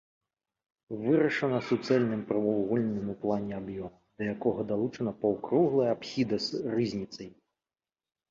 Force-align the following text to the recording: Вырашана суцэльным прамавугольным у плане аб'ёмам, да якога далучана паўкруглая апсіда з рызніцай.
Вырашана 1.01 1.57
суцэльным 1.65 2.21
прамавугольным 2.29 3.11
у 3.13 3.15
плане 3.25 3.53
аб'ёмам, 3.61 4.01
да 4.21 4.29
якога 4.35 4.61
далучана 4.71 5.13
паўкруглая 5.25 5.89
апсіда 5.97 6.35
з 6.47 6.63
рызніцай. 6.77 7.29